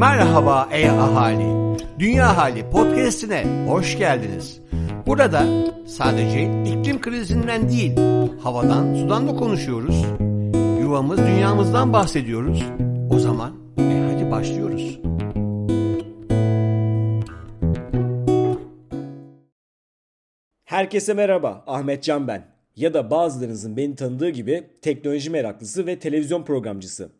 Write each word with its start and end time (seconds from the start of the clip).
Merhaba 0.00 0.68
ey 0.72 0.90
ahali. 0.90 1.76
Dünya 1.98 2.36
Hali 2.36 2.70
podcast'ine 2.70 3.66
hoş 3.68 3.98
geldiniz. 3.98 4.60
Burada 5.06 5.44
sadece 5.86 6.42
iklim 6.42 7.00
krizinden 7.00 7.68
değil, 7.68 7.96
havadan, 8.42 8.94
sudan 8.94 9.28
da 9.28 9.36
konuşuyoruz. 9.36 10.04
Yuvamız, 10.80 11.18
dünyamızdan 11.18 11.92
bahsediyoruz. 11.92 12.64
O 13.10 13.18
zaman 13.18 13.52
e 13.78 14.12
hadi 14.12 14.30
başlıyoruz. 14.30 15.00
Herkese 20.64 21.14
merhaba, 21.14 21.64
Ahmet 21.66 22.02
Can 22.02 22.28
ben. 22.28 22.44
Ya 22.76 22.94
da 22.94 23.10
bazılarınızın 23.10 23.76
beni 23.76 23.94
tanıdığı 23.94 24.30
gibi 24.30 24.70
teknoloji 24.82 25.30
meraklısı 25.30 25.86
ve 25.86 25.98
televizyon 25.98 26.42
programcısı. 26.42 27.19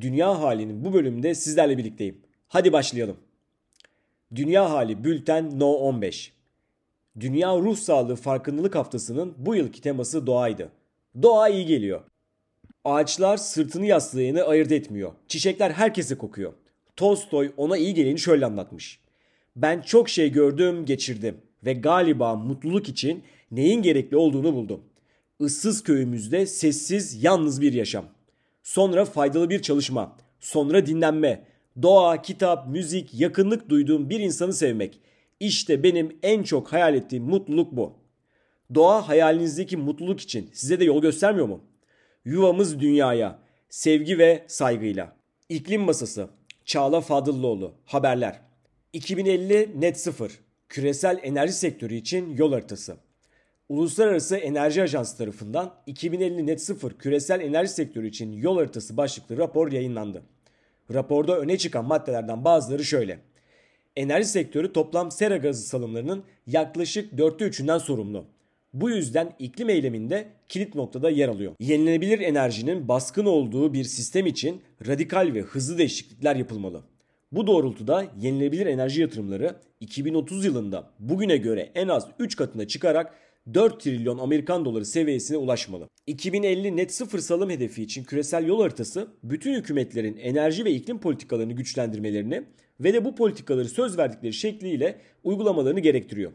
Dünya 0.00 0.40
Hali'nin 0.40 0.84
bu 0.84 0.92
bölümünde 0.92 1.34
sizlerle 1.34 1.78
birlikteyim. 1.78 2.18
Hadi 2.48 2.72
başlayalım. 2.72 3.16
Dünya 4.34 4.70
Hali 4.70 5.04
Bülten 5.04 5.60
No 5.60 5.72
15 5.72 6.32
Dünya 7.20 7.56
Ruh 7.56 7.76
Sağlığı 7.76 8.16
Farkındalık 8.16 8.74
Haftası'nın 8.74 9.34
bu 9.38 9.54
yılki 9.54 9.80
teması 9.80 10.26
doğaydı. 10.26 10.68
Doğa 11.22 11.48
iyi 11.48 11.66
geliyor. 11.66 12.00
Ağaçlar 12.84 13.36
sırtını 13.36 13.86
yaslayanı 13.86 14.42
ayırt 14.42 14.72
etmiyor. 14.72 15.12
Çiçekler 15.28 15.70
herkese 15.70 16.18
kokuyor. 16.18 16.52
Tolstoy 16.96 17.52
ona 17.56 17.76
iyi 17.76 17.94
geleni 17.94 18.18
şöyle 18.18 18.46
anlatmış. 18.46 19.00
Ben 19.56 19.80
çok 19.80 20.08
şey 20.08 20.32
gördüm, 20.32 20.84
geçirdim 20.84 21.36
ve 21.64 21.72
galiba 21.72 22.36
mutluluk 22.36 22.88
için 22.88 23.22
neyin 23.50 23.82
gerekli 23.82 24.16
olduğunu 24.16 24.54
buldum. 24.54 24.80
Issız 25.40 25.82
köyümüzde 25.82 26.46
sessiz, 26.46 27.24
yalnız 27.24 27.60
bir 27.60 27.72
yaşam. 27.72 28.04
Sonra 28.68 29.04
faydalı 29.04 29.50
bir 29.50 29.62
çalışma. 29.62 30.16
Sonra 30.40 30.86
dinlenme. 30.86 31.44
Doğa, 31.82 32.22
kitap, 32.22 32.68
müzik, 32.68 33.14
yakınlık 33.14 33.68
duyduğum 33.68 34.10
bir 34.10 34.20
insanı 34.20 34.52
sevmek. 34.52 35.00
İşte 35.40 35.82
benim 35.82 36.18
en 36.22 36.42
çok 36.42 36.72
hayal 36.72 36.94
ettiğim 36.94 37.24
mutluluk 37.24 37.72
bu. 37.72 37.92
Doğa 38.74 39.08
hayalinizdeki 39.08 39.76
mutluluk 39.76 40.20
için 40.20 40.50
size 40.52 40.80
de 40.80 40.84
yol 40.84 41.02
göstermiyor 41.02 41.48
mu? 41.48 41.64
Yuvamız 42.24 42.80
dünyaya. 42.80 43.38
Sevgi 43.68 44.18
ve 44.18 44.44
saygıyla. 44.46 45.16
İklim 45.48 45.82
Masası. 45.82 46.28
Çağla 46.64 47.00
Fadıllıoğlu. 47.00 47.74
Haberler. 47.84 48.40
2050 48.92 49.80
net 49.80 50.00
sıfır. 50.00 50.32
Küresel 50.68 51.20
enerji 51.22 51.52
sektörü 51.52 51.94
için 51.94 52.36
yol 52.36 52.52
haritası. 52.52 52.96
Uluslararası 53.68 54.36
Enerji 54.36 54.82
Ajansı 54.82 55.18
tarafından 55.18 55.74
2050 55.86 56.46
net 56.46 56.62
sıfır 56.62 56.92
küresel 56.92 57.40
enerji 57.40 57.72
sektörü 57.72 58.08
için 58.08 58.32
yol 58.32 58.56
haritası 58.56 58.96
başlıklı 58.96 59.36
rapor 59.36 59.72
yayınlandı. 59.72 60.22
Raporda 60.94 61.38
öne 61.38 61.58
çıkan 61.58 61.84
maddelerden 61.84 62.44
bazıları 62.44 62.84
şöyle. 62.84 63.18
Enerji 63.96 64.28
sektörü 64.28 64.72
toplam 64.72 65.10
sera 65.10 65.36
gazı 65.36 65.62
salımlarının 65.62 66.24
yaklaşık 66.46 67.18
dörtte 67.18 67.44
üçünden 67.44 67.78
sorumlu. 67.78 68.24
Bu 68.74 68.90
yüzden 68.90 69.32
iklim 69.38 69.68
eyleminde 69.68 70.28
kilit 70.48 70.74
noktada 70.74 71.10
yer 71.10 71.28
alıyor. 71.28 71.52
Yenilenebilir 71.60 72.20
enerjinin 72.20 72.88
baskın 72.88 73.24
olduğu 73.24 73.72
bir 73.72 73.84
sistem 73.84 74.26
için 74.26 74.62
radikal 74.86 75.34
ve 75.34 75.40
hızlı 75.40 75.78
değişiklikler 75.78 76.36
yapılmalı. 76.36 76.82
Bu 77.32 77.46
doğrultuda 77.46 78.04
yenilenebilir 78.20 78.66
enerji 78.66 79.00
yatırımları 79.00 79.56
2030 79.80 80.44
yılında 80.44 80.90
bugüne 80.98 81.36
göre 81.36 81.70
en 81.74 81.88
az 81.88 82.06
3 82.18 82.36
katına 82.36 82.66
çıkarak 82.66 83.14
4 83.54 83.80
trilyon 83.80 84.18
Amerikan 84.18 84.64
doları 84.64 84.84
seviyesine 84.84 85.36
ulaşmalı. 85.36 85.88
2050 86.06 86.76
net 86.76 86.94
sıfır 86.94 87.18
salım 87.18 87.50
hedefi 87.50 87.82
için 87.82 88.04
küresel 88.04 88.46
yol 88.46 88.62
haritası 88.62 89.08
bütün 89.22 89.54
hükümetlerin 89.54 90.16
enerji 90.16 90.64
ve 90.64 90.70
iklim 90.70 91.00
politikalarını 91.00 91.52
güçlendirmelerini 91.52 92.44
ve 92.80 92.94
de 92.94 93.04
bu 93.04 93.14
politikaları 93.14 93.68
söz 93.68 93.98
verdikleri 93.98 94.32
şekliyle 94.32 95.00
uygulamalarını 95.24 95.80
gerektiriyor. 95.80 96.32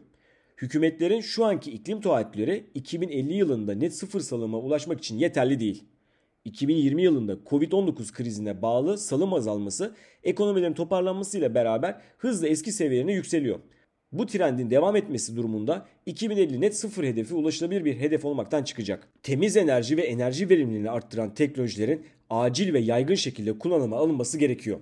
Hükümetlerin 0.56 1.20
şu 1.20 1.44
anki 1.44 1.70
iklim 1.70 2.00
taahhütleri 2.00 2.64
2050 2.74 3.34
yılında 3.34 3.74
net 3.74 3.94
sıfır 3.94 4.20
salıma 4.20 4.58
ulaşmak 4.58 4.98
için 4.98 5.18
yeterli 5.18 5.60
değil. 5.60 5.84
2020 6.44 7.02
yılında 7.02 7.32
Covid-19 7.32 8.12
krizine 8.12 8.62
bağlı 8.62 8.98
salım 8.98 9.34
azalması 9.34 9.94
ekonomilerin 10.22 10.74
toparlanmasıyla 10.74 11.54
beraber 11.54 12.00
hızla 12.18 12.48
eski 12.48 12.72
seviyelerine 12.72 13.12
yükseliyor. 13.12 13.58
Bu 14.14 14.26
trendin 14.26 14.70
devam 14.70 14.96
etmesi 14.96 15.36
durumunda 15.36 15.86
2050 16.06 16.60
net 16.60 16.76
sıfır 16.76 17.04
hedefi 17.04 17.34
ulaşılabilir 17.34 17.84
bir 17.84 18.00
hedef 18.00 18.24
olmaktan 18.24 18.62
çıkacak. 18.62 19.08
Temiz 19.22 19.56
enerji 19.56 19.96
ve 19.96 20.02
enerji 20.02 20.48
verimliliğini 20.48 20.90
arttıran 20.90 21.34
teknolojilerin 21.34 22.06
acil 22.30 22.72
ve 22.72 22.78
yaygın 22.78 23.14
şekilde 23.14 23.58
kullanıma 23.58 23.96
alınması 23.96 24.38
gerekiyor. 24.38 24.80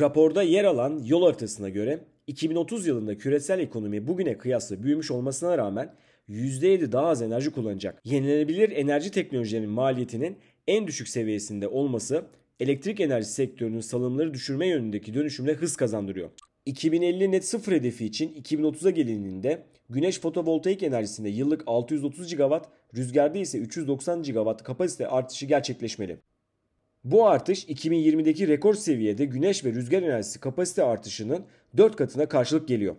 Raporda 0.00 0.42
yer 0.42 0.64
alan 0.64 1.02
yol 1.04 1.22
haritasına 1.22 1.68
göre 1.68 2.00
2030 2.26 2.86
yılında 2.86 3.18
küresel 3.18 3.58
ekonomi 3.58 4.06
bugüne 4.06 4.38
kıyasla 4.38 4.82
büyümüş 4.82 5.10
olmasına 5.10 5.58
rağmen 5.58 5.94
%7 6.28 6.92
daha 6.92 7.06
az 7.06 7.22
enerji 7.22 7.50
kullanacak. 7.50 8.00
Yenilenebilir 8.04 8.70
enerji 8.70 9.10
teknolojilerinin 9.10 9.70
maliyetinin 9.70 10.36
en 10.66 10.86
düşük 10.86 11.08
seviyesinde 11.08 11.68
olması 11.68 12.24
elektrik 12.60 13.00
enerji 13.00 13.28
sektörünün 13.28 13.80
salımları 13.80 14.34
düşürme 14.34 14.66
yönündeki 14.66 15.14
dönüşümle 15.14 15.54
hız 15.54 15.76
kazandırıyor. 15.76 16.30
2050 16.66 17.30
net 17.30 17.44
sıfır 17.44 17.72
hedefi 17.72 18.06
için 18.06 18.42
2030'a 18.42 18.90
gelindiğinde 18.90 19.62
güneş 19.90 20.20
fotovoltaik 20.20 20.82
enerjisinde 20.82 21.28
yıllık 21.28 21.62
630 21.66 22.36
GW, 22.36 22.60
rüzgarda 22.96 23.38
ise 23.38 23.58
390 23.58 24.22
GW 24.22 24.56
kapasite 24.56 25.08
artışı 25.08 25.46
gerçekleşmeli. 25.46 26.18
Bu 27.04 27.28
artış 27.28 27.64
2020'deki 27.64 28.48
rekor 28.48 28.74
seviyede 28.74 29.24
güneş 29.24 29.64
ve 29.64 29.72
rüzgar 29.72 30.02
enerjisi 30.02 30.40
kapasite 30.40 30.82
artışının 30.82 31.44
4 31.76 31.96
katına 31.96 32.28
karşılık 32.28 32.68
geliyor. 32.68 32.96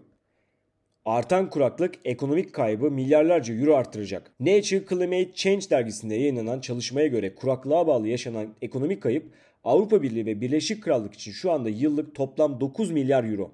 Artan 1.06 1.50
kuraklık 1.50 1.96
ekonomik 2.06 2.54
kaybı 2.54 2.92
milyarlarca 2.92 3.54
euro 3.54 3.76
artıracak. 3.76 4.32
Nature 4.40 4.86
Climate 4.90 5.34
Change 5.34 5.70
dergisinde 5.70 6.16
yayınlanan 6.16 6.60
çalışmaya 6.60 7.08
göre 7.08 7.36
kuraklığa 7.36 7.88
bağlı 7.88 8.08
yaşanan 8.08 8.48
ekonomik 8.62 9.04
kayıp 9.04 9.34
Avrupa 9.64 10.02
Birliği 10.02 10.26
ve 10.26 10.42
Birleşik 10.42 10.84
Krallık 10.84 11.14
için 11.14 11.32
şu 11.32 11.52
anda 11.52 11.70
yıllık 11.70 12.16
toplam 12.16 12.60
9 12.60 12.92
milyar 12.92 13.24
euro. 13.24 13.52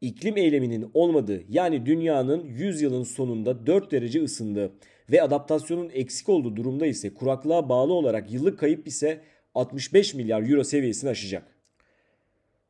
İklim 0.00 0.36
eyleminin 0.36 0.90
olmadığı 0.94 1.42
yani 1.48 1.86
dünyanın 1.86 2.44
100 2.44 2.82
yılın 2.82 3.02
sonunda 3.02 3.66
4 3.66 3.92
derece 3.92 4.22
ısındığı 4.22 4.72
ve 5.10 5.22
adaptasyonun 5.22 5.90
eksik 5.92 6.28
olduğu 6.28 6.56
durumda 6.56 6.86
ise 6.86 7.14
kuraklığa 7.14 7.68
bağlı 7.68 7.92
olarak 7.92 8.32
yıllık 8.32 8.58
kayıp 8.58 8.86
ise 8.86 9.20
65 9.54 10.14
milyar 10.14 10.50
euro 10.50 10.64
seviyesini 10.64 11.10
aşacak. 11.10 11.56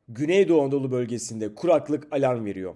Güneydoğu 0.07 0.61
Anadolu 0.61 0.91
bölgesinde 0.91 1.55
kuraklık 1.55 2.07
alarm 2.13 2.45
veriyor. 2.45 2.75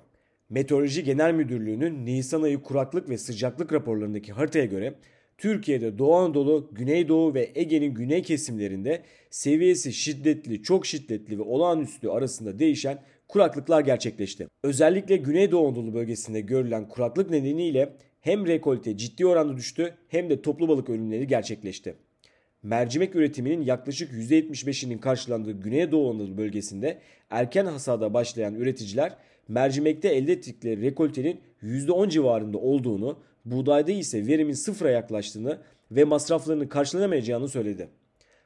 Meteoroloji 0.49 1.03
Genel 1.03 1.33
Müdürlüğü'nün 1.33 2.05
Nisan 2.05 2.41
ayı 2.41 2.61
kuraklık 2.61 3.09
ve 3.09 3.17
sıcaklık 3.17 3.73
raporlarındaki 3.73 4.33
haritaya 4.33 4.65
göre 4.65 4.95
Türkiye'de 5.37 5.97
Doğu 5.97 6.15
Anadolu, 6.15 6.69
Güneydoğu 6.71 7.33
ve 7.33 7.51
Ege'nin 7.55 7.93
güney 7.93 8.21
kesimlerinde 8.21 9.01
seviyesi 9.29 9.93
şiddetli, 9.93 10.63
çok 10.63 10.85
şiddetli 10.85 11.37
ve 11.39 11.41
olağanüstü 11.41 12.09
arasında 12.09 12.59
değişen 12.59 12.99
kuraklıklar 13.27 13.81
gerçekleşti. 13.81 14.47
Özellikle 14.63 15.17
Güneydoğu 15.17 15.67
Anadolu 15.67 15.93
bölgesinde 15.93 16.41
görülen 16.41 16.87
kuraklık 16.87 17.29
nedeniyle 17.29 17.93
hem 18.21 18.47
rekolte 18.47 18.97
ciddi 18.97 19.25
oranda 19.25 19.57
düştü 19.57 19.93
hem 20.07 20.29
de 20.29 20.41
toplu 20.41 20.67
balık 20.67 20.89
ölümleri 20.89 21.27
gerçekleşti. 21.27 21.95
Mercimek 22.63 23.15
üretiminin 23.15 23.61
yaklaşık 23.61 24.11
%75'inin 24.11 24.97
karşılandığı 24.97 25.51
Güneydoğu 25.51 26.09
Anadolu 26.09 26.37
bölgesinde 26.37 26.97
erken 27.29 27.65
hasada 27.65 28.13
başlayan 28.13 28.55
üreticiler 28.55 29.17
mercimekte 29.47 30.09
elde 30.09 30.31
ettikleri 30.31 30.81
rekoltenin 30.81 31.39
%10 31.63 32.09
civarında 32.09 32.57
olduğunu, 32.57 33.17
buğdayda 33.45 33.91
ise 33.91 34.27
verimin 34.27 34.53
sıfıra 34.53 34.89
yaklaştığını 34.89 35.57
ve 35.91 36.03
masraflarını 36.03 36.69
karşılayamayacağını 36.69 37.47
söyledi. 37.47 37.89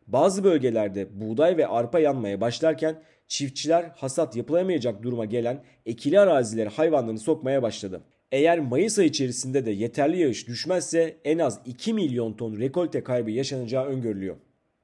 Bazı 0.07 0.43
bölgelerde 0.43 1.21
buğday 1.21 1.57
ve 1.57 1.67
arpa 1.67 1.99
yanmaya 1.99 2.41
başlarken 2.41 3.01
çiftçiler 3.27 3.91
hasat 3.95 4.35
yapılamayacak 4.35 5.03
duruma 5.03 5.25
gelen 5.25 5.63
ekili 5.85 6.19
arazilere 6.19 6.69
hayvanlarını 6.69 7.19
sokmaya 7.19 7.63
başladı. 7.63 8.01
Eğer 8.31 8.59
Mayıs 8.59 8.99
ayı 8.99 9.09
içerisinde 9.09 9.65
de 9.65 9.71
yeterli 9.71 10.19
yağış 10.19 10.47
düşmezse 10.47 11.17
en 11.23 11.39
az 11.39 11.59
2 11.65 11.93
milyon 11.93 12.33
ton 12.33 12.57
rekolte 12.57 13.03
kaybı 13.03 13.31
yaşanacağı 13.31 13.85
öngörülüyor. 13.85 14.35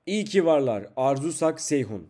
İyi 0.05 0.25
ki 0.25 0.45
varlar 0.45 0.85
Arzu 0.95 1.31
Sak 1.31 1.61
Seyhun. 1.61 2.07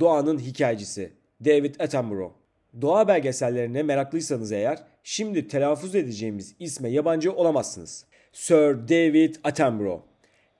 Doğanın 0.00 0.38
hikayecisi 0.38 1.12
David 1.44 1.80
Attenborough. 1.80 2.32
Doğa 2.80 3.08
belgesellerine 3.08 3.82
meraklıysanız 3.82 4.52
eğer 4.52 4.78
şimdi 5.04 5.48
telaffuz 5.48 5.94
edeceğimiz 5.94 6.54
isme 6.58 6.88
yabancı 6.88 7.32
olamazsınız. 7.32 8.04
Sir 8.32 8.88
David 8.88 9.34
Attenborough. 9.44 10.00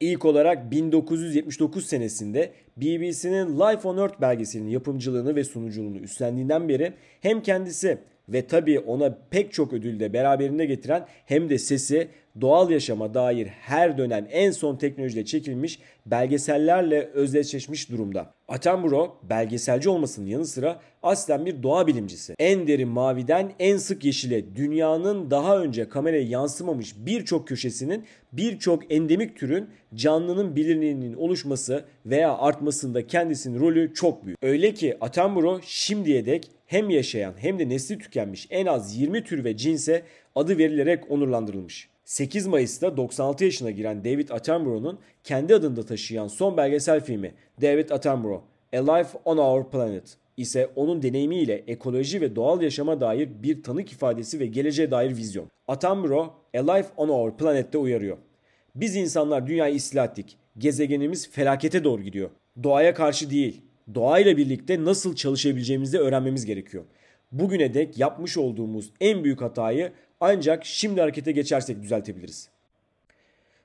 İlk 0.01 0.25
olarak 0.25 0.71
1979 0.71 1.87
senesinde 1.87 2.53
BBC'nin 2.77 3.61
Life 3.61 3.89
on 3.89 3.99
Earth 3.99 4.21
belgeselinin 4.21 4.71
yapımcılığını 4.71 5.37
ve 5.37 5.45
sunuculuğunu 5.45 5.99
üstlendiğinden 5.99 6.69
beri 6.69 6.93
hem 7.21 7.43
kendisi 7.43 7.99
ve 8.29 8.47
tabii 8.47 8.79
ona 8.79 9.19
pek 9.31 9.53
çok 9.53 9.73
ödül 9.73 10.01
de 10.01 10.13
beraberinde 10.13 10.67
getiren 10.67 11.07
hem 11.27 11.49
de 11.49 11.59
sesi 11.59 12.09
doğal 12.41 12.71
yaşama 12.71 13.15
dair 13.15 13.47
her 13.47 13.99
dönem 13.99 14.27
en 14.31 14.51
son 14.51 14.77
teknolojiyle 14.77 15.25
çekilmiş 15.25 15.79
belgesellerle 16.07 17.11
özdeşleşmiş 17.15 17.91
durumda. 17.91 18.35
Attenborough 18.49 19.11
belgeselci 19.23 19.89
olmasının 19.89 20.27
yanı 20.27 20.47
sıra 20.47 20.81
aslen 21.03 21.47
bir 21.47 21.63
doğa 21.63 21.87
bilimcisi. 21.87 22.35
En 22.39 22.67
derin 22.67 22.89
maviden 22.89 23.53
en 23.59 23.77
sık 23.77 24.05
yeşile 24.05 24.57
dünyanın 24.57 25.31
daha 25.31 25.59
önce 25.59 25.89
kameraya 25.89 26.23
yansımamış 26.23 26.95
birçok 26.99 27.49
köşesinin 27.49 28.05
birçok 28.33 28.93
endemik 28.93 29.37
türün 29.37 29.69
canlının 29.95 30.57
bilinirliğinin 30.57 31.15
oluşması 31.15 31.85
veya 32.07 32.39
artmasında 32.39 33.07
kendisinin 33.07 33.61
rolü 33.61 33.95
çok 33.95 34.27
büyük. 34.27 34.39
Öyle 34.43 34.75
ki 34.75 34.97
Attenborough 35.01 35.63
şimdiye 35.63 36.27
dek 36.27 36.51
hem 36.67 36.91
yaşayan 36.91 37.35
hem 37.37 37.59
de 37.59 37.69
nesli 37.69 37.99
tükenmiş 37.99 38.47
en 38.51 38.67
az 38.67 38.97
20 38.97 39.25
tür 39.25 39.45
ve 39.45 39.57
cinse 39.57 40.03
adı 40.35 40.59
verilerek 40.59 41.11
onurlandırılmış. 41.11 41.89
8 42.05 42.47
Mayıs'ta 42.47 42.97
96 42.97 43.45
yaşına 43.45 43.71
giren 43.71 44.05
David 44.05 44.29
Attenborough'un 44.29 44.99
kendi 45.25 45.55
adında 45.55 45.83
taşıyan 45.83 46.29
son 46.29 46.57
belgesel 46.57 47.01
filmi 47.01 47.35
David 47.63 47.91
Attenborough 47.91 48.43
A 48.73 48.93
Life 48.93 49.19
on 49.25 49.37
Our 49.37 49.71
Planet 49.71 50.17
ise 50.37 50.71
onun 50.77 51.03
deneyimiyle 51.03 51.65
ekoloji 51.67 52.21
ve 52.21 52.37
doğal 52.37 52.63
yaşama 52.63 53.01
dair 53.01 53.29
bir 53.43 53.63
tanık 53.63 53.93
ifadesi 53.93 54.41
ve 54.41 54.47
geleceğe 54.47 54.91
dair 54.91 55.17
vizyon. 55.17 55.51
Attenborough 55.69 56.31
A 56.55 56.73
Life 56.73 56.89
on 56.97 57.09
Our 57.09 57.37
Planet'te 57.37 57.79
uyarıyor. 57.79 58.17
Biz 58.75 58.97
insanlar 58.97 59.47
dünyayı 59.47 59.75
istila 59.75 60.05
ettik. 60.05 60.39
Gezegenimiz 60.59 61.31
felakete 61.31 61.85
doğru 61.85 62.03
gidiyor. 62.03 62.31
Doğaya 62.63 62.95
karşı 62.95 63.31
değil, 63.31 63.63
doğayla 63.95 64.37
birlikte 64.37 64.85
nasıl 64.85 65.17
çalışabileceğimizi 65.17 65.99
öğrenmemiz 65.99 66.47
gerekiyor. 66.47 66.85
Bugüne 67.33 67.75
dek 67.75 67.99
yapmış 67.99 68.37
olduğumuz 68.37 68.91
en 69.01 69.25
büyük 69.25 69.41
hatayı 69.41 69.93
ancak 70.21 70.65
şimdi 70.65 71.01
harekete 71.01 71.33
geçersek 71.33 71.83
düzeltebiliriz. 71.83 72.49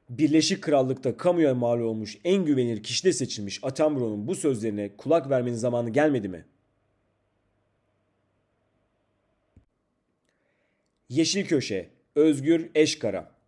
Birleşik 0.10 0.62
Krallık'ta 0.62 1.18
kamuya 1.18 1.56
mal 1.56 1.80
olmuş 1.80 2.18
en 2.24 2.46
güvenilir 2.46 2.84
kişide 2.84 3.14
seçilmiş 3.14 3.60
Attenborough'un 3.64 4.28
bu 4.28 4.36
sözlerine 4.36 4.90
kulak 4.98 5.30
vermenin 5.30 5.56
zamanı 5.56 5.90
gelmedi 5.90 6.30
mi? 6.30 6.46
Yeşil 11.10 11.46
Köşe, 11.46 11.90
Özgür 12.16 12.70
Eşkara 12.76 13.39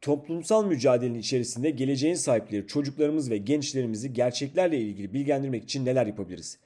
Toplumsal 0.00 0.64
mücadelenin 0.64 1.18
içerisinde 1.18 1.70
geleceğin 1.70 2.14
sahipleri 2.14 2.66
çocuklarımız 2.66 3.30
ve 3.30 3.36
gençlerimizi 3.36 4.12
gerçeklerle 4.12 4.80
ilgili 4.80 5.14
bilgilendirmek 5.14 5.64
için 5.64 5.84
neler 5.84 6.06
yapabiliriz? 6.06 6.58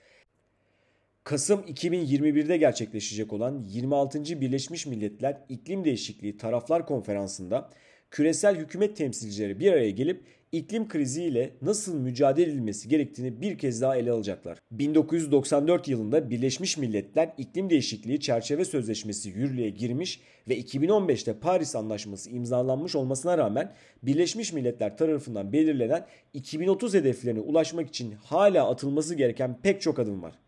Kasım 1.24 1.60
2021'de 1.60 2.56
gerçekleşecek 2.56 3.32
olan 3.32 3.64
26. 3.68 4.40
Birleşmiş 4.40 4.86
Milletler 4.86 5.38
İklim 5.48 5.84
Değişikliği 5.84 6.36
Taraflar 6.36 6.86
Konferansı'nda 6.86 7.70
küresel 8.12 8.56
hükümet 8.56 8.96
temsilcileri 8.96 9.60
bir 9.60 9.72
araya 9.72 9.90
gelip 9.90 10.20
iklim 10.52 10.88
kriziyle 10.88 11.50
nasıl 11.62 11.94
mücadele 11.94 12.50
edilmesi 12.50 12.88
gerektiğini 12.88 13.40
bir 13.40 13.58
kez 13.58 13.80
daha 13.80 13.96
ele 13.96 14.10
alacaklar. 14.10 14.58
1994 14.70 15.88
yılında 15.88 16.30
Birleşmiş 16.30 16.76
Milletler 16.78 17.32
İklim 17.38 17.70
Değişikliği 17.70 18.20
Çerçeve 18.20 18.64
Sözleşmesi 18.64 19.28
yürürlüğe 19.28 19.70
girmiş 19.70 20.20
ve 20.48 20.60
2015'te 20.60 21.38
Paris 21.38 21.76
Anlaşması 21.76 22.30
imzalanmış 22.30 22.96
olmasına 22.96 23.38
rağmen 23.38 23.72
Birleşmiş 24.02 24.52
Milletler 24.52 24.96
tarafından 24.96 25.52
belirlenen 25.52 26.06
2030 26.32 26.94
hedeflerine 26.94 27.40
ulaşmak 27.40 27.88
için 27.88 28.12
hala 28.12 28.70
atılması 28.70 29.14
gereken 29.14 29.58
pek 29.62 29.80
çok 29.80 29.98
adım 29.98 30.22
var. 30.22 30.38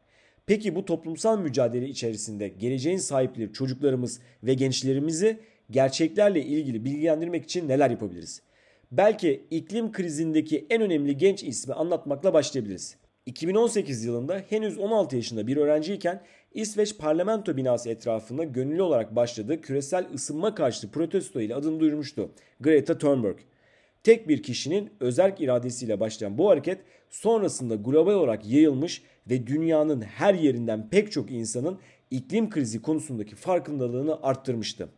Peki 0.46 0.74
bu 0.74 0.84
toplumsal 0.84 1.38
mücadele 1.38 1.88
içerisinde 1.88 2.48
geleceğin 2.48 2.98
sahipleri 2.98 3.52
çocuklarımız 3.52 4.20
ve 4.42 4.54
gençlerimizi 4.54 5.38
gerçeklerle 5.70 6.42
ilgili 6.42 6.84
bilgilendirmek 6.84 7.44
için 7.44 7.68
neler 7.68 7.90
yapabiliriz? 7.90 8.42
Belki 8.92 9.46
iklim 9.50 9.92
krizindeki 9.92 10.66
en 10.70 10.82
önemli 10.82 11.16
genç 11.16 11.42
ismi 11.44 11.74
anlatmakla 11.74 12.32
başlayabiliriz. 12.32 12.96
2018 13.26 14.04
yılında 14.04 14.42
henüz 14.48 14.78
16 14.78 15.16
yaşında 15.16 15.46
bir 15.46 15.56
öğrenciyken 15.56 16.22
İsveç 16.54 16.98
parlamento 16.98 17.56
binası 17.56 17.90
etrafında 17.90 18.44
gönüllü 18.44 18.82
olarak 18.82 19.16
başladığı 19.16 19.60
küresel 19.60 20.06
ısınma 20.14 20.54
karşıtı 20.54 20.90
protesto 20.90 21.40
ile 21.40 21.54
adını 21.54 21.80
duyurmuştu. 21.80 22.30
Greta 22.60 22.98
Thunberg. 22.98 23.38
Tek 24.02 24.28
bir 24.28 24.42
kişinin 24.42 24.90
özerk 25.00 25.40
iradesiyle 25.40 26.00
başlayan 26.00 26.38
bu 26.38 26.50
hareket 26.50 26.78
sonrasında 27.10 27.74
global 27.74 28.12
olarak 28.12 28.46
yayılmış 28.46 29.02
ve 29.30 29.46
dünyanın 29.46 30.00
her 30.02 30.34
yerinden 30.34 30.88
pek 30.90 31.12
çok 31.12 31.30
insanın 31.30 31.78
iklim 32.10 32.50
krizi 32.50 32.82
konusundaki 32.82 33.34
farkındalığını 33.34 34.22
arttırmıştı. 34.22 34.88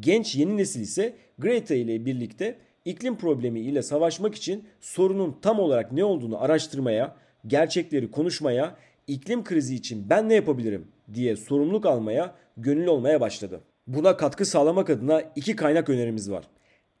Genç 0.00 0.34
yeni 0.34 0.56
nesil 0.56 0.80
ise 0.80 1.16
Greta 1.38 1.74
ile 1.74 2.06
birlikte 2.06 2.56
iklim 2.84 3.16
problemi 3.16 3.60
ile 3.60 3.82
savaşmak 3.82 4.34
için 4.34 4.64
sorunun 4.80 5.36
tam 5.42 5.60
olarak 5.60 5.92
ne 5.92 6.04
olduğunu 6.04 6.42
araştırmaya, 6.42 7.16
gerçekleri 7.46 8.10
konuşmaya, 8.10 8.76
iklim 9.06 9.44
krizi 9.44 9.74
için 9.74 10.10
ben 10.10 10.28
ne 10.28 10.34
yapabilirim 10.34 10.86
diye 11.14 11.36
sorumluluk 11.36 11.86
almaya, 11.86 12.34
gönüllü 12.56 12.90
olmaya 12.90 13.20
başladı. 13.20 13.60
Buna 13.86 14.16
katkı 14.16 14.44
sağlamak 14.44 14.90
adına 14.90 15.22
iki 15.36 15.56
kaynak 15.56 15.88
önerimiz 15.88 16.30
var. 16.30 16.44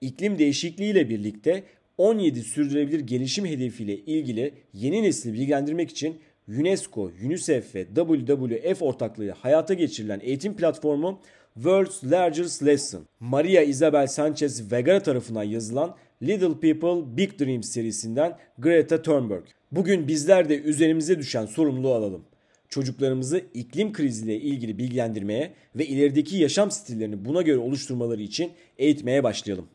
İklim 0.00 0.38
değişikliği 0.38 0.90
ile 0.90 1.08
birlikte 1.08 1.64
17 1.98 2.42
sürdürülebilir 2.42 3.00
gelişim 3.00 3.46
hedefiyle 3.46 3.96
ilgili 3.96 4.54
yeni 4.74 5.02
nesli 5.02 5.32
bilgilendirmek 5.32 5.90
için 5.90 6.20
UNESCO, 6.48 7.10
UNICEF 7.24 7.74
ve 7.74 7.86
WWF 7.94 8.82
ortaklığıyla 8.82 9.34
hayata 9.40 9.74
geçirilen 9.74 10.20
eğitim 10.22 10.56
platformu 10.56 11.20
World's 11.54 12.04
Largest 12.04 12.62
Lesson, 12.62 13.06
Maria 13.20 13.62
Isabel 13.62 14.06
Sanchez 14.06 14.72
Vegara 14.72 15.02
tarafından 15.02 15.42
yazılan 15.42 15.96
Little 16.22 16.60
People 16.60 17.16
Big 17.16 17.40
Dreams 17.40 17.68
serisinden 17.68 18.38
Greta 18.58 19.02
Thunberg. 19.02 19.44
Bugün 19.72 20.08
bizler 20.08 20.48
de 20.48 20.60
üzerimize 20.60 21.18
düşen 21.18 21.46
sorumluluğu 21.46 21.94
alalım. 21.94 22.24
Çocuklarımızı 22.68 23.44
iklim 23.54 23.92
kriziyle 23.92 24.36
ilgili 24.36 24.78
bilgilendirmeye 24.78 25.54
ve 25.76 25.86
ilerideki 25.86 26.36
yaşam 26.36 26.70
stillerini 26.70 27.24
buna 27.24 27.42
göre 27.42 27.58
oluşturmaları 27.58 28.22
için 28.22 28.52
eğitmeye 28.78 29.22
başlayalım. 29.22 29.68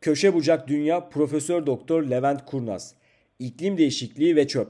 Köşe 0.00 0.34
Bucak 0.34 0.68
Dünya 0.68 1.08
Profesör 1.08 1.66
Doktor 1.66 2.02
Levent 2.02 2.46
Kurnaz. 2.46 2.94
İklim 3.38 3.78
değişikliği 3.78 4.36
ve 4.36 4.48
çöp. 4.48 4.68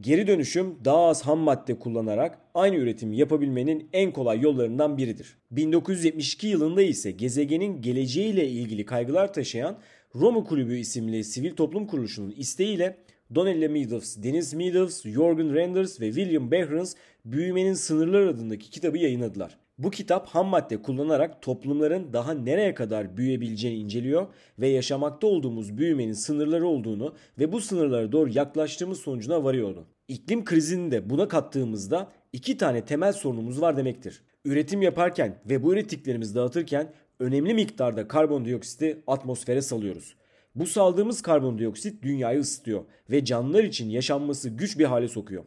Geri 0.00 0.26
dönüşüm 0.26 0.78
daha 0.84 1.06
az 1.06 1.22
ham 1.22 1.38
madde 1.38 1.78
kullanarak 1.78 2.38
aynı 2.54 2.76
üretimi 2.76 3.16
yapabilmenin 3.16 3.88
en 3.92 4.12
kolay 4.12 4.40
yollarından 4.40 4.98
biridir. 4.98 5.36
1972 5.50 6.46
yılında 6.46 6.82
ise 6.82 7.10
gezegenin 7.10 7.82
geleceğiyle 7.82 8.48
ilgili 8.48 8.84
kaygılar 8.84 9.32
taşıyan 9.32 9.78
Roma 10.14 10.44
Kulübü 10.44 10.76
isimli 10.76 11.24
sivil 11.24 11.56
toplum 11.56 11.86
kuruluşunun 11.86 12.30
isteğiyle 12.30 12.96
Donella 13.34 13.68
Meadows, 13.68 14.16
Dennis 14.22 14.54
Meadows, 14.54 15.02
Jorgen 15.04 15.54
Renders 15.54 16.00
ve 16.00 16.06
William 16.06 16.50
Behrens 16.50 16.94
Büyümenin 17.24 17.74
Sınırları 17.74 18.28
adındaki 18.28 18.70
kitabı 18.70 18.98
yayınladılar. 18.98 19.58
Bu 19.82 19.90
kitap 19.90 20.28
ham 20.28 20.46
madde 20.46 20.82
kullanarak 20.82 21.42
toplumların 21.42 22.12
daha 22.12 22.34
nereye 22.34 22.74
kadar 22.74 23.16
büyüyebileceğini 23.16 23.78
inceliyor 23.78 24.26
ve 24.58 24.68
yaşamakta 24.68 25.26
olduğumuz 25.26 25.78
büyümenin 25.78 26.12
sınırları 26.12 26.66
olduğunu 26.66 27.14
ve 27.38 27.52
bu 27.52 27.60
sınırlara 27.60 28.12
doğru 28.12 28.30
yaklaştığımız 28.30 28.98
sonucuna 28.98 29.44
varıyordu. 29.44 29.86
İklim 30.08 30.44
krizini 30.44 30.90
de 30.90 31.10
buna 31.10 31.28
kattığımızda 31.28 32.12
iki 32.32 32.56
tane 32.56 32.84
temel 32.84 33.12
sorunumuz 33.12 33.60
var 33.60 33.76
demektir. 33.76 34.22
Üretim 34.44 34.82
yaparken 34.82 35.38
ve 35.46 35.62
bu 35.62 35.72
ürettiklerimizi 35.72 36.34
dağıtırken 36.34 36.92
önemli 37.20 37.54
miktarda 37.54 38.08
karbondioksiti 38.08 39.02
atmosfere 39.06 39.62
salıyoruz. 39.62 40.14
Bu 40.54 40.66
saldığımız 40.66 41.22
karbondioksit 41.22 42.02
dünyayı 42.02 42.40
ısıtıyor 42.40 42.84
ve 43.10 43.24
canlılar 43.24 43.64
için 43.64 43.90
yaşanması 43.90 44.48
güç 44.48 44.78
bir 44.78 44.84
hale 44.84 45.08
sokuyor. 45.08 45.44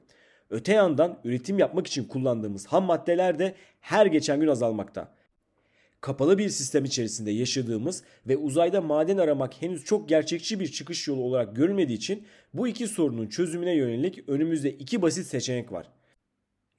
Öte 0.50 0.74
yandan 0.74 1.20
üretim 1.24 1.60
yapmak 1.60 1.88
için 1.88 2.04
kullandığımız 2.04 2.68
ham 2.68 2.84
maddeler 2.84 3.40
de 3.40 3.56
her 3.82 4.06
geçen 4.06 4.40
gün 4.40 4.48
azalmakta. 4.48 5.16
Kapalı 6.02 6.38
bir 6.38 6.50
sistem 6.50 6.86
içerisinde 6.86 7.32
yaşadığımız 7.32 8.04
ve 8.28 8.38
uzayda 8.38 8.82
maden 8.82 9.18
aramak 9.18 9.62
henüz 9.62 9.84
çok 9.84 10.10
gerçekçi 10.10 10.60
bir 10.60 10.68
çıkış 10.72 11.08
yolu 11.08 11.22
olarak 11.22 11.56
görülmediği 11.56 11.98
için 11.98 12.24
bu 12.54 12.68
iki 12.68 12.88
sorunun 12.88 13.28
çözümüne 13.28 13.76
yönelik 13.76 14.30
önümüzde 14.30 14.72
iki 14.72 15.02
basit 15.02 15.28
seçenek 15.28 15.72
var. 15.72 15.88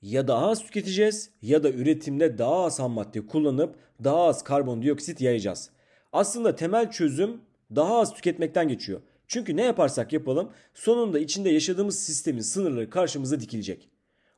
Ya 0.03 0.29
daha 0.29 0.51
az 0.51 0.63
tüketeceğiz 0.65 1.31
ya 1.43 1.63
da 1.63 1.71
üretimde 1.71 2.39
daha 2.39 2.65
az 2.65 2.79
ham 2.79 2.93
madde 2.93 3.27
kullanıp 3.27 3.75
daha 4.05 4.25
az 4.25 4.45
karbondioksit 4.45 5.21
yayacağız. 5.21 5.71
Aslında 6.13 6.57
temel 6.57 6.91
çözüm 6.91 7.41
daha 7.77 7.99
az 7.99 8.15
tüketmekten 8.15 8.69
geçiyor. 8.69 9.01
Çünkü 9.27 9.57
ne 9.57 9.63
yaparsak 9.63 10.13
yapalım 10.13 10.51
sonunda 10.75 11.19
içinde 11.19 11.51
yaşadığımız 11.51 11.99
sistemin 11.99 12.41
sınırları 12.41 12.91
karşımıza 12.91 13.41
dikilecek. 13.41 13.91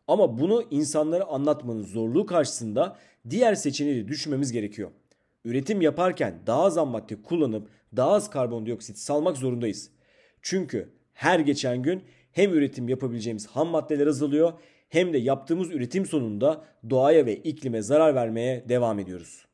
Ama 0.07 0.39
bunu 0.39 0.65
insanlara 0.71 1.25
anlatmanın 1.25 1.83
zorluğu 1.83 2.27
karşısında 2.27 2.99
diğer 3.31 3.55
seçeneği 3.55 4.09
düşünmemiz 4.09 4.53
gerekiyor. 4.53 4.91
Üretim 5.45 5.81
yaparken 5.81 6.43
daha 6.47 6.63
az 6.63 6.77
ham 6.77 6.89
madde 6.89 7.23
kullanıp 7.23 7.69
daha 7.97 8.11
az 8.11 8.31
karbondioksit 8.31 8.99
salmak 8.99 9.37
zorundayız. 9.37 9.91
Çünkü 10.43 10.93
her 11.13 11.41
geçen 11.41 11.83
gün 11.83 12.05
hem 12.33 12.55
üretim 12.55 12.89
yapabileceğimiz 12.89 13.47
ham 13.47 13.69
maddeler 13.69 14.07
azalıyor 14.07 14.53
hem 14.89 15.13
de 15.13 15.19
yaptığımız 15.19 15.71
üretim 15.71 16.07
sonunda 16.07 16.65
doğaya 16.91 17.27
ve 17.27 17.37
iklime 17.37 17.83
zarar 17.83 18.15
vermeye 18.15 18.69
devam 18.69 18.99
ediyoruz. 18.99 19.45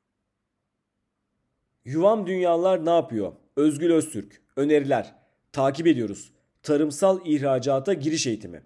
Yuvam 1.85 2.27
Dünyalar 2.27 2.87
ne 2.87 2.91
yapıyor? 2.91 3.33
Özgül 3.57 3.93
Öztürk. 3.93 4.43
Öneriler. 4.57 5.24
Takip 5.55 5.87
ediyoruz. 5.87 6.31
Tarımsal 6.63 7.27
ihracata 7.27 7.93
giriş 7.93 8.27
eğitimi. 8.27 8.63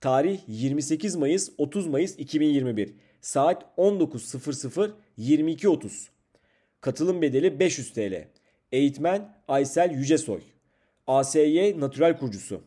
Tarih 0.00 0.40
28 0.48 1.16
Mayıs 1.16 1.50
30 1.58 1.86
Mayıs 1.86 2.18
2021. 2.18 2.94
Saat 3.20 3.64
19.00 3.78 4.90
22.30. 5.18 6.08
Katılım 6.80 7.22
bedeli 7.22 7.60
500 7.60 7.92
TL. 7.92 8.28
Eğitmen 8.72 9.34
Aysel 9.48 9.90
Yücesoy. 9.90 10.40
ASY 11.06 11.80
Natürel 11.80 12.18
kurucusu. 12.18 12.60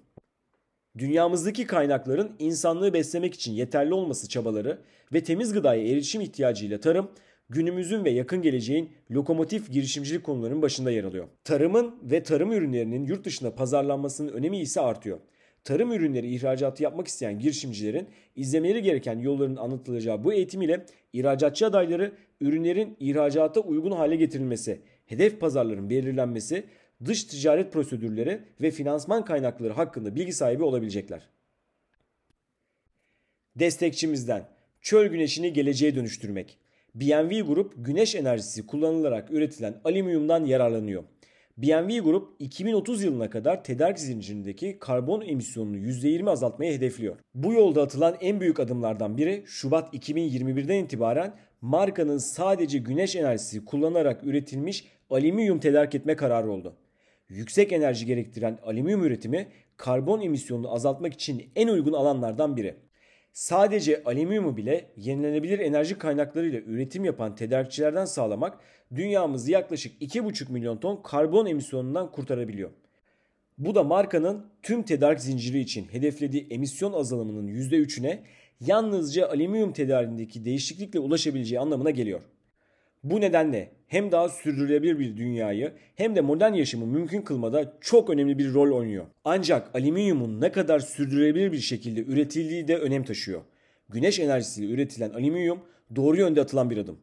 Dünyamızdaki 0.97 1.67
kaynakların 1.67 2.35
insanlığı 2.39 2.93
beslemek 2.93 3.33
için 3.33 3.53
yeterli 3.53 3.93
olması 3.93 4.29
çabaları 4.29 4.81
ve 5.13 5.23
temiz 5.23 5.53
gıdaya 5.53 5.83
erişim 5.83 6.21
ihtiyacıyla 6.21 6.79
tarım 6.79 7.11
günümüzün 7.49 8.05
ve 8.05 8.09
yakın 8.09 8.41
geleceğin 8.41 8.89
lokomotif 9.11 9.71
girişimcilik 9.71 10.23
konularının 10.23 10.61
başında 10.61 10.91
yer 10.91 11.03
alıyor. 11.03 11.27
Tarımın 11.43 11.95
ve 12.03 12.23
tarım 12.23 12.51
ürünlerinin 12.51 13.05
yurt 13.05 13.25
dışında 13.25 13.55
pazarlanmasının 13.55 14.31
önemi 14.31 14.57
ise 14.57 14.81
artıyor. 14.81 15.19
Tarım 15.63 15.91
ürünleri 15.91 16.35
ihracatı 16.35 16.83
yapmak 16.83 17.07
isteyen 17.07 17.39
girişimcilerin 17.39 18.07
izlemeleri 18.35 18.81
gereken 18.81 19.19
yolların 19.19 19.55
anlatılacağı 19.55 20.23
bu 20.23 20.33
eğitim 20.33 20.61
ile 20.61 20.85
ihracatçı 21.13 21.65
adayları 21.65 22.11
ürünlerin 22.41 22.97
ihracata 22.99 23.59
uygun 23.59 23.91
hale 23.91 24.15
getirilmesi, 24.15 24.81
hedef 25.05 25.39
pazarların 25.39 25.89
belirlenmesi, 25.89 26.65
dış 27.05 27.23
ticaret 27.23 27.73
prosedürleri 27.73 28.41
ve 28.61 28.71
finansman 28.71 29.25
kaynakları 29.25 29.73
hakkında 29.73 30.15
bilgi 30.15 30.33
sahibi 30.33 30.63
olabilecekler. 30.63 31.29
Destekçimizden 33.55 34.49
çöl 34.81 35.07
güneşini 35.07 35.53
geleceğe 35.53 35.95
dönüştürmek. 35.95 36.57
BNV 36.95 37.41
Grup 37.47 37.73
güneş 37.77 38.15
enerjisi 38.15 38.65
kullanılarak 38.65 39.31
üretilen 39.31 39.81
alüminyumdan 39.83 40.45
yararlanıyor. 40.45 41.03
BNV 41.57 41.99
Grup 41.99 42.35
2030 42.39 43.03
yılına 43.03 43.29
kadar 43.29 43.63
tedarik 43.63 43.99
zincirindeki 43.99 44.79
karbon 44.79 45.21
emisyonunu 45.21 45.77
%20 45.77 46.29
azaltmayı 46.29 46.73
hedefliyor. 46.73 47.15
Bu 47.33 47.53
yolda 47.53 47.81
atılan 47.81 48.15
en 48.21 48.39
büyük 48.39 48.59
adımlardan 48.59 49.17
biri 49.17 49.43
Şubat 49.45 49.93
2021'den 49.93 50.83
itibaren 50.83 51.35
markanın 51.61 52.17
sadece 52.17 52.77
güneş 52.77 53.15
enerjisi 53.15 53.65
kullanarak 53.65 54.23
üretilmiş 54.23 54.87
alüminyum 55.09 55.59
tedarik 55.59 55.95
etme 55.95 56.15
kararı 56.15 56.51
oldu. 56.51 56.75
Yüksek 57.29 57.71
enerji 57.71 58.05
gerektiren 58.05 58.59
alüminyum 58.63 59.03
üretimi 59.03 59.47
karbon 59.77 60.21
emisyonunu 60.21 60.73
azaltmak 60.73 61.13
için 61.13 61.43
en 61.55 61.67
uygun 61.67 61.93
alanlardan 61.93 62.57
biri. 62.57 62.84
Sadece 63.35 64.03
alüminyumu 64.03 64.57
bile 64.57 64.91
yenilenebilir 64.97 65.59
enerji 65.59 65.97
kaynaklarıyla 65.97 66.59
üretim 66.59 67.05
yapan 67.05 67.35
tedarikçilerden 67.35 68.05
sağlamak 68.05 68.59
dünyamızı 68.95 69.51
yaklaşık 69.51 70.01
2,5 70.01 70.51
milyon 70.51 70.77
ton 70.77 71.01
karbon 71.03 71.45
emisyonundan 71.45 72.11
kurtarabiliyor. 72.11 72.71
Bu 73.57 73.75
da 73.75 73.83
markanın 73.83 74.45
tüm 74.61 74.83
tedarik 74.83 75.19
zinciri 75.19 75.59
için 75.59 75.87
hedeflediği 75.91 76.47
emisyon 76.49 76.93
azalımının 76.93 77.47
%3'üne 77.47 78.19
yalnızca 78.59 79.29
alüminyum 79.29 79.73
tedariğindeki 79.73 80.45
değişiklikle 80.45 80.99
ulaşabileceği 80.99 81.59
anlamına 81.59 81.89
geliyor. 81.91 82.21
Bu 83.05 83.21
nedenle 83.21 83.71
hem 83.87 84.11
daha 84.11 84.29
sürdürülebilir 84.29 84.99
bir 84.99 85.17
dünyayı 85.17 85.73
hem 85.95 86.15
de 86.15 86.21
modern 86.21 86.53
yaşamı 86.53 86.85
mümkün 86.85 87.21
kılmada 87.21 87.73
çok 87.81 88.09
önemli 88.09 88.37
bir 88.37 88.53
rol 88.53 88.77
oynuyor. 88.77 89.05
Ancak 89.23 89.75
alüminyumun 89.75 90.41
ne 90.41 90.51
kadar 90.51 90.79
sürdürülebilir 90.79 91.51
bir 91.51 91.59
şekilde 91.59 92.01
üretildiği 92.01 92.67
de 92.67 92.77
önem 92.77 93.03
taşıyor. 93.03 93.41
Güneş 93.89 94.19
enerjisiyle 94.19 94.73
üretilen 94.73 95.09
alüminyum 95.09 95.59
doğru 95.95 96.17
yönde 96.17 96.41
atılan 96.41 96.69
bir 96.69 96.77
adım. 96.77 96.97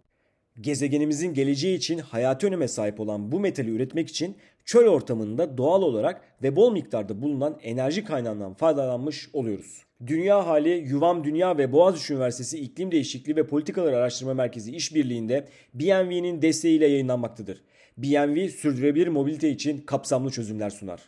Gezegenimizin 0.60 1.34
geleceği 1.34 1.76
için 1.76 1.98
hayati 1.98 2.46
öneme 2.46 2.68
sahip 2.68 3.00
olan 3.00 3.32
bu 3.32 3.40
metali 3.40 3.70
üretmek 3.70 4.08
için 4.08 4.36
çöl 4.64 4.86
ortamında 4.86 5.58
doğal 5.58 5.82
olarak 5.82 6.22
ve 6.42 6.56
bol 6.56 6.72
miktarda 6.72 7.22
bulunan 7.22 7.58
enerji 7.62 8.04
kaynağından 8.04 8.54
faydalanmış 8.54 9.30
oluyoruz. 9.32 9.82
Dünya 10.06 10.46
Hali, 10.46 10.84
Yuvam 10.88 11.24
Dünya 11.24 11.58
ve 11.58 11.72
Boğaziçi 11.72 12.12
Üniversitesi 12.12 12.58
İklim 12.58 12.92
Değişikliği 12.92 13.36
ve 13.36 13.46
Politikalar 13.46 13.92
Araştırma 13.92 14.34
Merkezi 14.34 14.76
işbirliğinde 14.76 15.48
BNV'nin 15.74 16.42
desteğiyle 16.42 16.86
yayınlanmaktadır. 16.86 17.60
BNV 17.98 18.48
sürdürülebilir 18.48 19.08
mobilite 19.08 19.50
için 19.50 19.80
kapsamlı 19.80 20.30
çözümler 20.30 20.70
sunar. 20.70 21.00